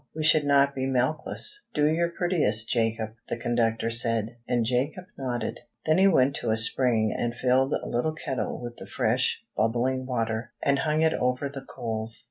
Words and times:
We 0.15 0.23
should 0.23 0.45
not 0.45 0.73
be 0.73 0.87
milkless. 0.87 1.63
"Do 1.75 1.85
your 1.85 2.09
prettiest, 2.09 2.67
Jacob," 2.69 3.11
the 3.29 3.37
conductor 3.37 3.91
said, 3.91 4.35
and 4.47 4.65
Jacob 4.65 5.05
nodded. 5.15 5.59
Then 5.85 5.99
he 5.99 6.07
went 6.07 6.33
to 6.37 6.49
a 6.49 6.57
spring 6.57 7.13
and 7.15 7.35
filled 7.35 7.73
a 7.73 7.87
little 7.87 8.13
kettle 8.13 8.59
with 8.59 8.77
the 8.77 8.87
fresh, 8.87 9.43
bubbling 9.55 10.07
water, 10.07 10.53
and 10.63 10.79
hung 10.79 11.03
it 11.03 11.13
over 11.13 11.49
the 11.49 11.61
coals. 11.61 12.19